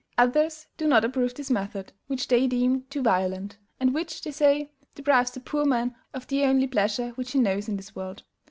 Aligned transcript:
Others 0.17 0.65
do 0.77 0.87
not 0.87 1.05
approve 1.05 1.35
this 1.35 1.51
method, 1.51 1.93
which 2.07 2.27
they 2.27 2.47
deem 2.47 2.85
too 2.89 3.03
violent; 3.03 3.59
and 3.79 3.93
which, 3.93 4.23
they 4.23 4.31
say, 4.31 4.71
deprives 4.95 5.29
the 5.29 5.39
poor 5.39 5.63
man 5.63 5.93
of 6.11 6.25
THE 6.25 6.43
ONLY 6.43 6.65
PLEASURE 6.65 7.09
WHICH 7.09 7.33
HE 7.33 7.39
KNOWS 7.39 7.69
IN 7.69 7.77
THIS 7.77 7.95
WORLD. 7.95 8.23